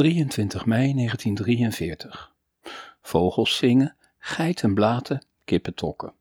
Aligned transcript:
23 0.00 0.66
mei 0.66 0.94
1943. 0.94 2.32
Vogels 3.02 3.56
zingen, 3.56 3.96
geiten 4.18 4.74
blaten, 4.74 5.24
kippen 5.44 5.74
tokken. 5.74 6.12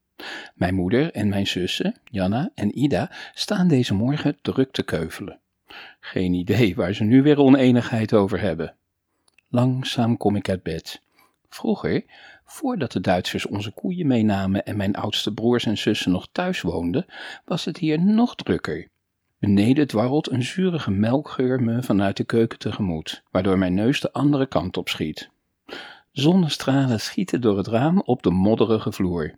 Mijn 0.54 0.76
moeder 0.76 1.12
en 1.12 1.30
mijn 1.30 1.48
zussen, 1.48 1.96
Janna 2.04 2.52
en 2.56 2.78
Ida, 2.80 3.12
staan 3.34 3.68
deze 3.68 3.94
morgen 3.94 4.38
druk 4.42 4.72
te 4.72 4.84
keuvelen. 4.84 5.40
Geen 6.00 6.34
idee 6.34 6.76
waar 6.76 6.94
ze 6.94 7.04
nu 7.04 7.22
weer 7.22 7.40
oneenigheid 7.40 8.14
over 8.14 8.40
hebben. 8.40 8.76
Langzaam 9.50 10.18
kom 10.18 10.36
ik 10.36 10.50
uit 10.50 10.64
bed. 10.64 11.02
Vroeger, 11.50 12.04
voordat 12.46 12.92
de 12.92 13.02
Duitsers 13.02 13.48
onze 13.48 13.72
koeien 13.72 14.08
meenamen 14.08 14.66
en 14.66 14.78
mijn 14.78 14.96
oudste 14.96 15.34
broers 15.34 15.66
en 15.66 15.78
zussen 15.78 16.12
nog 16.12 16.28
thuis 16.32 16.62
woonden, 16.62 17.06
was 17.46 17.66
het 17.66 17.78
hier 17.78 18.02
nog 18.02 18.36
drukker. 18.36 18.88
Beneden 19.40 19.88
dwarrelt 19.88 20.32
een 20.32 20.44
zurige 20.44 20.92
melkgeur 20.92 21.62
me 21.62 21.84
vanuit 21.84 22.18
de 22.18 22.24
keuken 22.24 22.60
tegemoet, 22.60 23.24
waardoor 23.32 23.58
mijn 23.58 23.74
neus 23.74 24.00
de 24.00 24.14
andere 24.14 24.46
kant 24.46 24.78
op 24.78 24.90
schiet. 24.90 25.30
Zonnestralen 26.12 27.00
schieten 27.00 27.42
door 27.42 27.58
het 27.58 27.68
raam 27.68 28.02
op 28.02 28.24
de 28.24 28.30
modderige 28.32 28.92
vloer. 28.92 29.36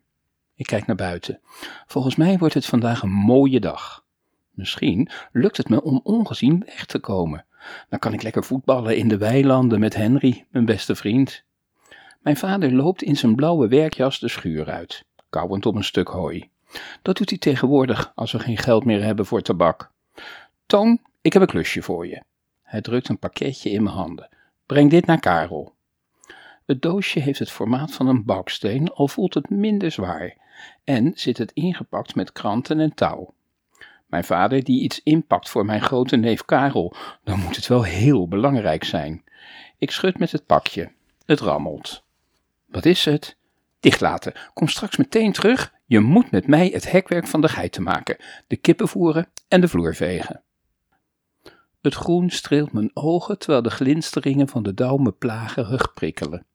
Ik 0.55 0.65
kijk 0.65 0.85
naar 0.85 0.95
buiten. 0.95 1.39
Volgens 1.87 2.15
mij 2.15 2.37
wordt 2.37 2.53
het 2.53 2.65
vandaag 2.65 3.01
een 3.01 3.11
mooie 3.11 3.59
dag. 3.59 4.05
Misschien 4.51 5.09
lukt 5.31 5.57
het 5.57 5.69
me 5.69 5.83
om 5.83 5.99
ongezien 6.03 6.63
weg 6.65 6.85
te 6.85 6.99
komen. 6.99 7.45
Dan 7.89 7.99
kan 7.99 8.13
ik 8.13 8.23
lekker 8.23 8.43
voetballen 8.43 8.97
in 8.97 9.07
de 9.07 9.17
weilanden 9.17 9.79
met 9.79 9.95
Henry, 9.95 10.45
mijn 10.49 10.65
beste 10.65 10.95
vriend. 10.95 11.43
Mijn 12.21 12.37
vader 12.37 12.73
loopt 12.73 13.03
in 13.03 13.17
zijn 13.17 13.35
blauwe 13.35 13.67
werkjas 13.67 14.20
de 14.20 14.27
schuur 14.27 14.70
uit, 14.70 15.05
kauwend 15.29 15.65
op 15.65 15.75
een 15.75 15.83
stuk 15.83 16.07
hooi. 16.07 16.49
Dat 17.01 17.17
doet 17.17 17.29
hij 17.29 17.39
tegenwoordig 17.39 18.11
als 18.15 18.31
we 18.31 18.39
geen 18.39 18.57
geld 18.57 18.85
meer 18.85 19.03
hebben 19.03 19.25
voor 19.25 19.41
tabak. 19.41 19.90
Toon, 20.65 20.99
ik 21.21 21.33
heb 21.33 21.41
een 21.41 21.47
klusje 21.47 21.81
voor 21.81 22.07
je. 22.07 22.23
Hij 22.61 22.81
drukt 22.81 23.09
een 23.09 23.20
pakketje 23.20 23.70
in 23.70 23.83
mijn 23.83 23.95
handen. 23.95 24.29
Breng 24.65 24.89
dit 24.89 25.05
naar 25.05 25.20
Karel. 25.20 25.75
Het 26.65 26.81
doosje 26.81 27.20
heeft 27.20 27.39
het 27.39 27.51
formaat 27.51 27.91
van 27.91 28.07
een 28.07 28.26
baksteen, 28.26 28.93
al 28.93 29.07
voelt 29.07 29.34
het 29.34 29.49
minder 29.49 29.91
zwaar, 29.91 30.37
en 30.84 31.12
zit 31.15 31.37
het 31.37 31.51
ingepakt 31.51 32.15
met 32.15 32.32
kranten 32.32 32.79
en 32.79 32.93
touw. 32.93 33.34
Mijn 34.05 34.23
vader 34.23 34.63
die 34.63 34.82
iets 34.82 35.01
inpakt 35.04 35.49
voor 35.49 35.65
mijn 35.65 35.82
grote 35.82 36.15
neef 36.15 36.45
Karel, 36.45 36.93
dan 37.23 37.39
moet 37.39 37.55
het 37.55 37.67
wel 37.67 37.84
heel 37.84 38.27
belangrijk 38.27 38.84
zijn. 38.84 39.23
Ik 39.77 39.91
schud 39.91 40.20
met 40.20 40.32
het 40.32 40.45
pakje. 40.45 40.91
Het 41.26 41.39
rammelt. 41.39 42.04
Wat 42.65 42.85
is 42.85 43.05
het? 43.05 43.37
Dichtlaten. 43.82 44.34
Kom 44.54 44.68
straks 44.68 44.98
meteen 44.98 45.32
terug. 45.32 45.74
Je 45.85 45.99
moet 45.99 46.32
met 46.32 46.48
mij 46.48 46.68
het 46.68 46.91
hekwerk 46.91 47.27
van 47.27 47.41
de 47.41 47.49
geiten 47.49 47.84
maken, 47.84 48.18
de 48.48 48.55
kippen 48.55 48.88
voeren 48.88 49.27
en 49.48 49.62
de 49.62 49.68
vloer 49.68 49.96
vegen. 49.96 50.43
Het 51.82 51.93
groen 51.93 52.29
streelt 52.29 52.71
mijn 52.71 52.91
ogen 52.93 53.40
terwijl 53.40 53.62
de 53.62 53.70
glinsteringen 53.70 54.48
van 54.48 54.63
de 54.63 54.73
dauw 54.73 54.98
me 54.98 55.12
plagerig 55.12 55.93
prikkelen. 55.93 56.46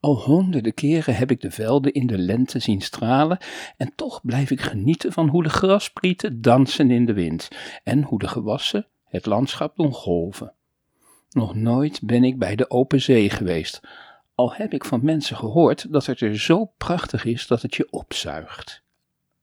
Al 0.00 0.20
honderden 0.20 0.74
keren 0.74 1.16
heb 1.16 1.30
ik 1.30 1.40
de 1.40 1.50
velden 1.50 1.92
in 1.92 2.06
de 2.06 2.18
lente 2.18 2.58
zien 2.58 2.80
stralen 2.80 3.38
en 3.76 3.92
toch 3.96 4.20
blijf 4.22 4.50
ik 4.50 4.60
genieten 4.60 5.12
van 5.12 5.28
hoe 5.28 5.42
de 5.42 5.48
grasprieten 5.48 6.42
dansen 6.42 6.90
in 6.90 7.06
de 7.06 7.12
wind 7.12 7.48
en 7.84 8.02
hoe 8.02 8.18
de 8.18 8.28
gewassen 8.28 8.86
het 9.04 9.26
landschap 9.26 9.76
doen 9.76 9.92
golven. 9.92 10.54
Nog 11.30 11.54
nooit 11.54 12.00
ben 12.02 12.24
ik 12.24 12.38
bij 12.38 12.56
de 12.56 12.70
open 12.70 13.00
zee 13.00 13.30
geweest, 13.30 13.80
al 14.36 14.52
heb 14.52 14.72
ik 14.72 14.84
van 14.84 15.00
mensen 15.02 15.36
gehoord 15.36 15.92
dat 15.92 16.06
het 16.06 16.20
er 16.20 16.38
zo 16.38 16.64
prachtig 16.64 17.24
is 17.24 17.46
dat 17.46 17.62
het 17.62 17.74
je 17.74 17.90
opzuigt. 17.90 18.82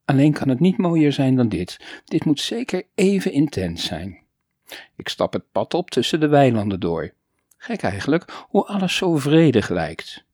Alleen 0.06 0.34
kan 0.34 0.50
het 0.50 0.60
niet 0.60 0.78
mooier 0.78 1.12
zijn 1.12 1.36
dan 1.36 1.50
dit. 1.50 2.02
Dit 2.06 2.26
moet 2.26 2.40
zeker 2.40 2.84
even 2.96 3.32
intens 3.32 3.86
zijn. 3.86 4.22
Ik 4.96 5.10
stap 5.10 5.34
het 5.34 5.52
pad 5.52 5.74
op 5.74 5.90
tussen 5.90 6.20
de 6.20 6.28
weilanden 6.28 6.80
door. 6.80 7.14
Gek 7.58 7.82
eigenlijk 7.82 8.46
hoe 8.50 8.66
alles 8.66 8.96
zo 8.96 9.18
vredig 9.18 9.70
lijkt. 9.70 10.26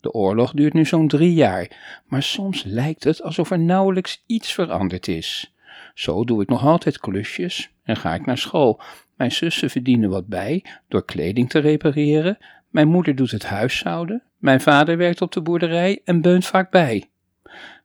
De 0.00 0.12
oorlog 0.12 0.52
duurt 0.52 0.72
nu 0.72 0.84
zo'n 0.84 1.08
drie 1.08 1.34
jaar, 1.34 2.00
maar 2.06 2.22
soms 2.22 2.62
lijkt 2.62 3.04
het 3.04 3.22
alsof 3.22 3.50
er 3.50 3.58
nauwelijks 3.58 4.22
iets 4.26 4.52
veranderd 4.52 5.08
is. 5.08 5.54
Zo 5.94 6.24
doe 6.24 6.42
ik 6.42 6.48
nog 6.48 6.64
altijd 6.64 6.98
klusjes 6.98 7.70
en 7.82 7.96
ga 7.96 8.14
ik 8.14 8.26
naar 8.26 8.38
school. 8.38 8.80
Mijn 9.16 9.32
zussen 9.32 9.70
verdienen 9.70 10.10
wat 10.10 10.26
bij 10.26 10.64
door 10.88 11.04
kleding 11.04 11.50
te 11.50 11.58
repareren. 11.58 12.38
Mijn 12.76 12.88
moeder 12.88 13.14
doet 13.14 13.30
het 13.30 13.44
huishouden. 13.44 14.22
Mijn 14.38 14.60
vader 14.60 14.96
werkt 14.96 15.22
op 15.22 15.32
de 15.32 15.40
boerderij 15.40 16.00
en 16.04 16.20
beunt 16.20 16.46
vaak 16.46 16.70
bij. 16.70 17.08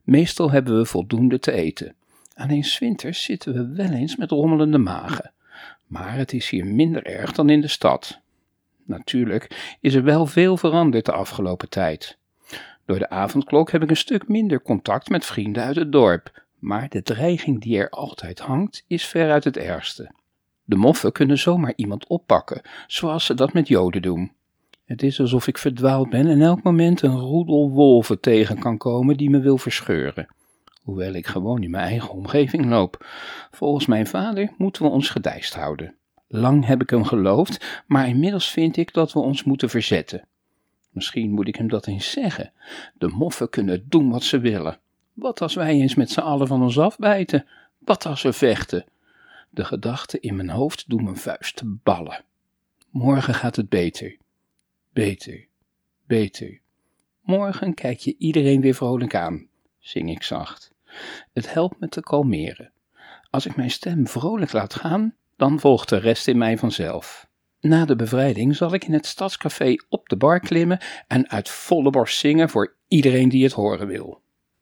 Meestal 0.04 0.52
hebben 0.52 0.78
we 0.78 0.86
voldoende 0.86 1.40
te 1.40 1.52
eten. 1.52 1.96
Alleen 2.36 2.66
winters 2.80 3.24
zitten 3.24 3.54
we 3.54 3.76
wel 3.76 3.92
eens 3.92 4.16
met 4.16 4.32
rommelende 4.32 4.78
magen. 4.78 5.32
Maar 5.88 6.16
het 6.16 6.34
is 6.34 6.50
hier 6.50 6.66
minder 6.66 7.06
erg 7.06 7.32
dan 7.32 7.50
in 7.50 7.62
de 7.62 7.68
stad. 7.68 8.20
Natuurlijk 8.86 9.76
is 9.80 9.94
er 9.94 10.04
wel 10.04 10.26
veel 10.26 10.58
veranderd 10.58 11.06
de 11.06 11.12
afgelopen 11.12 11.70
tijd. 11.70 12.18
Door 12.86 13.00
de 13.00 13.10
avondklok 13.10 13.72
heb 13.72 13.84
ik 13.84 13.90
een 13.90 13.98
stuk 13.98 14.28
minder 14.28 14.62
contact 14.62 15.10
met 15.10 15.26
vrienden 15.26 15.64
uit 15.64 15.76
het 15.76 15.92
dorp, 15.92 16.44
maar 16.60 16.90
de 16.90 17.02
dreiging 17.02 17.62
die 17.62 17.78
er 17.78 17.90
altijd 17.90 18.40
hangt 18.40 18.84
is 18.88 19.06
veruit 19.06 19.44
het 19.44 19.58
ergste. 19.58 20.12
De 20.64 20.76
moffen 20.76 21.12
kunnen 21.12 21.38
zomaar 21.38 21.74
iemand 21.76 22.08
oppakken, 22.08 22.62
zoals 22.88 23.26
ze 23.26 23.34
dat 23.34 23.54
met 23.54 23.68
Joden 23.68 24.02
doen. 24.02 24.32
Het 24.92 25.04
is 25.04 25.20
alsof 25.20 25.48
ik 25.48 25.58
verdwaald 25.58 26.10
ben 26.10 26.28
en 26.28 26.42
elk 26.42 26.64
moment 26.64 27.02
een 27.02 27.20
roedel 27.20 27.70
wolven 27.70 28.20
tegen 28.20 28.60
kan 28.60 28.78
komen 28.78 29.18
die 29.18 29.30
me 29.30 29.40
wil 29.40 29.58
verscheuren. 29.58 30.28
Hoewel 30.84 31.14
ik 31.14 31.28
gewoon 31.28 31.64
in 31.64 31.70
mijn 31.70 31.84
eigen 31.84 32.10
omgeving 32.10 32.66
loop. 32.66 33.06
Volgens 33.52 33.86
mijn 33.86 34.08
vader 34.08 34.54
moeten 34.58 34.84
we 34.84 34.90
ons 34.90 35.10
gedijst 35.10 35.54
houden. 35.54 35.96
Lang 36.28 36.66
heb 36.66 36.82
ik 36.82 36.90
hem 36.90 37.04
geloofd, 37.04 37.84
maar 37.88 38.08
inmiddels 38.08 38.52
vind 38.52 38.78
ik 38.78 38.94
dat 38.94 39.14
we 39.14 39.20
ons 39.20 39.44
moeten 39.44 39.70
verzetten. 39.70 40.28
Misschien 40.90 41.32
moet 41.32 41.48
ik 41.48 41.56
hem 41.56 41.70
dat 41.70 41.88
eens 41.88 42.12
zeggen. 42.12 42.52
De 42.94 43.08
moffen 43.08 43.50
kunnen 43.50 43.86
doen 43.90 44.10
wat 44.10 44.24
ze 44.24 44.40
willen. 44.40 44.80
Wat 45.14 45.42
als 45.42 45.54
wij 45.54 45.74
eens 45.74 45.96
met 45.96 46.10
z'n 46.10 46.20
allen 46.20 46.48
van 46.48 46.62
ons 46.62 46.80
afbijten? 46.80 47.46
Wat 47.78 48.06
als 48.06 48.22
we 48.22 48.34
vechten? 48.34 48.86
De 49.50 49.66
gedachten 49.66 50.22
in 50.22 50.36
mijn 50.36 50.50
hoofd 50.50 50.90
doen 50.90 51.04
mijn 51.04 51.18
vuist 51.18 51.62
ballen. 51.66 52.24
Morgen 52.90 53.34
gaat 53.34 53.56
het 53.56 53.70
beter. 53.70 54.20
Beter. 54.94 55.48
Beter. 56.08 56.60
Morgen 57.22 57.74
kijk 57.74 58.00
je 58.00 58.16
iedereen 58.18 58.62
weer 58.62 58.74
vrolijk 58.74 59.16
aan, 59.16 59.48
zing 59.80 60.10
ik 60.10 60.24
zacht. 60.24 60.72
Het 61.34 61.54
helpt 61.54 61.80
me 61.80 61.88
te 61.88 62.02
kalmeren. 62.02 62.72
Als 63.30 63.46
ik 63.46 63.56
mijn 63.56 63.72
stem 63.72 64.08
vrolijk 64.08 64.52
laat 64.52 64.74
gaan, 64.74 65.16
dan 65.36 65.60
volgt 65.60 65.90
de 65.90 65.98
rest 65.98 66.28
in 66.28 66.38
mij 66.38 66.58
vanzelf. 66.58 67.28
Na 67.60 67.86
de 67.86 67.96
bevrijding 67.96 68.56
zal 68.56 68.74
ik 68.74 68.84
in 68.84 68.94
het 68.94 69.06
stadscafé 69.06 69.76
op 69.90 70.10
de 70.10 70.18
bar 70.18 70.40
klimmen 70.40 70.80
en 71.08 71.30
uit 71.30 71.50
volle 71.50 71.90
borst 71.90 72.20
zingen 72.20 72.50
voor 72.50 72.76
iedereen 72.88 73.30
die 73.30 73.44
het 73.44 73.54
horen 73.54 73.88
wil. 73.88 74.22